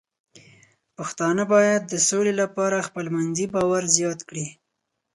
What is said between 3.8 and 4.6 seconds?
زیات کړي.